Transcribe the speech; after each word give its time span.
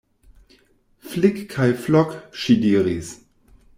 Flik 1.11 1.37
kaj 1.51 1.67
Flok, 1.83 2.17
ŝi 2.45 2.57
diris. 2.65 3.13